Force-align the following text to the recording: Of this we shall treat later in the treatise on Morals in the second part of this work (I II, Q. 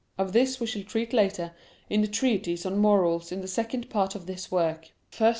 Of 0.17 0.33
this 0.33 0.59
we 0.59 0.65
shall 0.65 0.81
treat 0.81 1.13
later 1.13 1.53
in 1.87 2.01
the 2.01 2.07
treatise 2.07 2.65
on 2.65 2.79
Morals 2.79 3.31
in 3.31 3.41
the 3.41 3.47
second 3.47 3.87
part 3.91 4.15
of 4.15 4.25
this 4.25 4.49
work 4.49 4.85
(I 4.85 4.87
II, 4.87 4.91
Q. 5.11 5.27